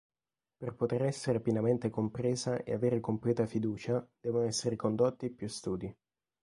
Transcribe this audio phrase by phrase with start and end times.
[0.57, 5.95] Per poter essere pienamente compresa e avere completa fiducia, devono essere condotti più studi.